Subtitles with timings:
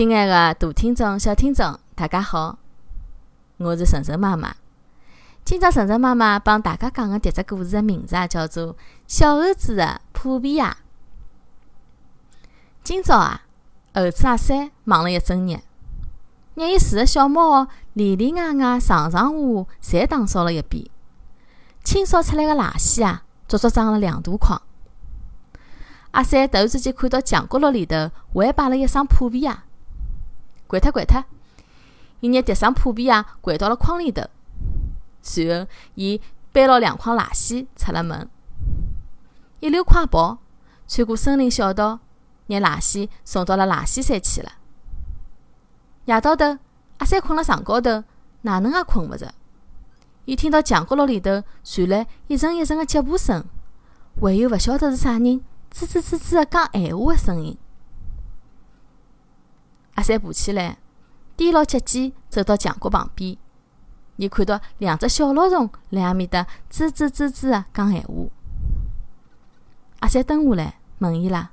[0.00, 2.56] 亲爱的大听众、小听众，大家好，
[3.58, 4.56] 我是晨晨妈妈。
[5.44, 8.72] 今朝晨晨妈妈帮大家讲的迭只故事的名字啊，叫做
[9.06, 10.62] 《小猴子的破皮鞋》。
[12.82, 13.42] 今朝啊，
[13.92, 15.60] 猴子阿三忙了一整日，
[16.54, 20.88] 拿伊住的小木屋里里外外、上上下下，侪打扫了一遍。
[21.84, 24.62] 清扫出来的垃圾啊，足足装了两大筐。
[26.12, 29.54] 阿三突然之间看到墙角落里头还摆了一双破皮鞋，
[30.70, 31.24] 掼脱掼脱，
[32.20, 34.22] 伊拿迭双破皮鞋掼到了筐里头，
[35.20, 36.20] 随后伊
[36.52, 38.28] 背牢两筐垃圾出了门，
[39.58, 40.38] 一溜快跑，
[40.86, 41.98] 穿过森林小道，
[42.46, 44.52] 拿垃圾送到了垃圾山去了。
[46.04, 46.58] 夜到头，
[46.98, 48.04] 阿三困辣床高头，
[48.42, 49.34] 哪能也困勿着。
[50.24, 53.44] 伊听到墙角落里头传来一阵一阵的脚步声，
[54.20, 55.42] 还有勿晓得是啥人。
[55.72, 57.56] 吱吱吱吱的讲闲话的声音，
[60.00, 60.78] 阿三爬起来，
[61.36, 63.36] 提牢脚尖走到墙角旁边，
[64.16, 68.14] 伊看到两只小老鼠辣埃面搭吱吱吱吱个讲闲话。
[69.98, 71.50] 阿三蹲下来问伊拉：“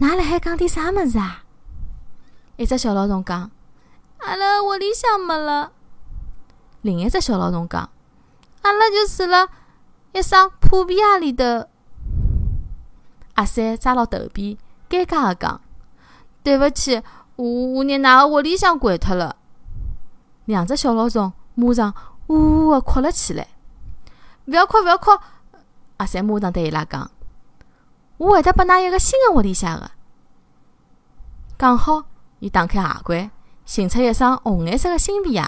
[0.00, 1.44] 㑚辣海讲点啥物事啊？”
[2.58, 3.50] 一只小老鼠讲
[4.20, 5.72] ：“阿拉屋里向没了。”
[6.82, 7.88] 另一只小老鼠讲
[8.60, 9.48] ：“阿拉就住辣
[10.12, 11.66] 一双破皮鞋里头。”
[13.32, 14.58] 阿三抓牢头皮，
[14.90, 15.62] 尴尬个讲
[16.44, 17.02] ：“对勿起，
[17.42, 19.36] 我我拿㑚个屋里向掼脱了。”
[20.44, 21.94] 两只小老鼠马上
[22.26, 23.48] 呜呜个哭了起来。
[24.46, 25.10] 勿要哭，勿要哭！
[25.96, 27.10] 阿三马上对伊拉讲
[28.18, 29.90] ：“我会得拨㑚一个新个屋里向个。”
[31.58, 32.04] 讲好，
[32.40, 33.30] 伊打开鞋柜，
[33.64, 35.44] 寻出一双红颜色个新皮鞋，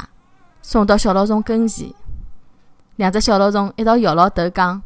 [0.62, 1.92] 送到小老鼠跟前。
[2.96, 4.82] 两只小老鼠一道摇牢头讲：“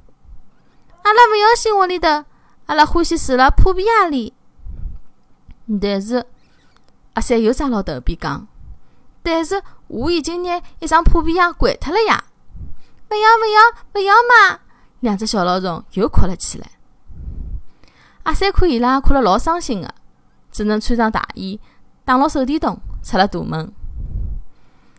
[1.02, 2.24] 阿拉勿要新屋里头。”
[2.66, 4.34] 阿拉欢喜住辣破皮鞋里，
[5.80, 6.26] 但是
[7.16, 8.46] 阿三又抓牢头皮讲
[9.24, 12.24] ：“但是我已经拿一双破皮鞋掼脱了呀！”
[13.08, 13.60] 勿要勿要
[13.94, 14.60] 勿要嘛！
[15.00, 16.72] 两只小老鼠又哭了起来。
[18.24, 19.94] 阿三看伊拉哭了老伤心个，
[20.52, 21.58] 只能穿上大衣，
[22.04, 23.72] 打牢手电筒出了大门。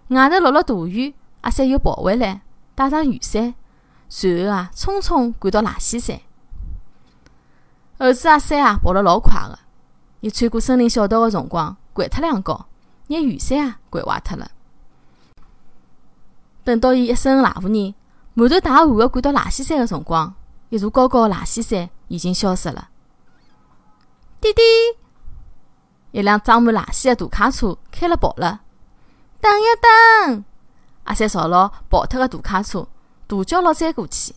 [0.08, 2.42] 外头落了大雨，阿三又跑回来，
[2.74, 3.54] 带上雨伞，
[4.10, 6.20] 随后啊，匆匆赶到垃圾山。
[8.00, 9.60] 猴子阿三啊，跑了老快个，
[10.22, 12.68] 伊穿过森林小道个辰光，掼脱两跤，
[13.08, 14.52] 拿雨伞啊掼坏脱了。
[16.64, 17.96] 等到伊一身垃糊泥，
[18.36, 20.36] 满头大汗个赶到垃圾山个辰光，
[20.70, 22.90] 一座高高个垃圾山已经消失了。
[24.40, 24.62] 滴滴，
[26.12, 28.62] 一辆装满垃圾个大卡车开了跑了。
[29.42, 29.64] 等一
[30.28, 30.44] 等，
[31.06, 32.88] 阿三朝牢跑脱个大卡车，
[33.26, 34.36] 大叫了追过去。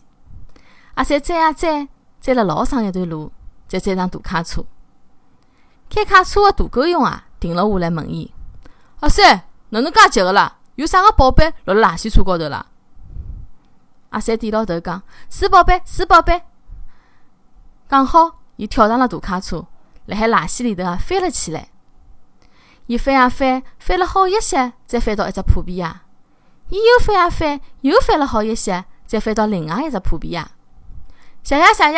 [0.95, 1.87] 阿三追啊追，
[2.19, 3.31] 追了老长一段路。
[3.67, 4.65] 再追上大卡车，
[5.89, 8.33] 开卡车的大狗熊啊，停了下来问伊
[9.01, 10.59] ：“阿三，哪能介急个啦？
[10.75, 12.67] 有啥个宝贝落辣垃圾车高头啦？”
[14.11, 16.43] 阿三点牢头讲：“是宝贝，是宝贝。”
[17.89, 19.65] 讲好，伊跳上了大卡车，
[20.05, 21.69] 辣海垃圾里头啊翻了起来。
[22.85, 25.91] 伊翻啊翻，翻了好一歇，再翻到一只破皮鞋。
[26.69, 30.45] 伊又翻啊翻，又翻了好一歇，再翻到另外一只破皮鞋。
[31.41, 31.97] 谢谢谢谢。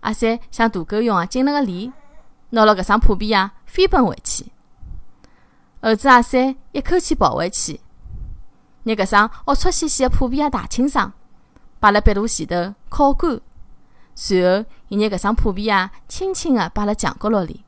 [0.00, 1.92] 阿三向大狗熊啊敬了个礼，
[2.50, 4.50] 拿了搿双破皮鞋飞奔回去。
[5.84, 7.78] 猴子阿三一口气跑回去，
[8.84, 11.12] 拿搿双龌龊兮兮的破皮鞋汏清爽，
[11.78, 13.38] 摆辣壁炉前头烤干。
[14.14, 17.66] 随后，伊拿搿双破皮鞋轻轻地摆辣墙角落里。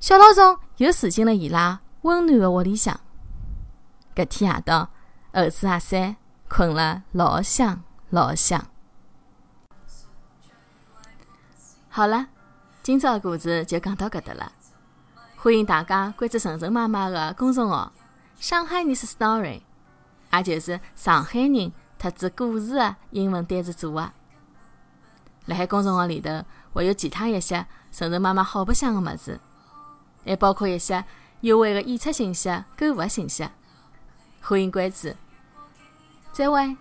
[0.00, 2.98] 小老鼠又住进了伊拉温暖的窝里向。
[4.16, 4.90] 搿天夜到，
[5.32, 6.16] 猴子阿三
[6.48, 8.66] 困了老香老香。
[11.90, 12.26] 好了，
[12.82, 14.50] 今朝的故事就讲到搿搭了。
[15.40, 17.92] 欢迎大家关注晨晨妈妈的公众号
[18.40, 19.60] “上海人 story”，
[20.32, 24.10] 也就是上海人特指故事的英文单词组合。
[25.46, 29.38] 辣海公众号里头会有其他一些晨晨妈妈好白相的么子，
[30.26, 31.04] 还包括一些
[31.42, 33.48] 优惠的演出信息、购物信息。
[34.40, 35.14] 欢迎关注，
[36.32, 36.76] 再会。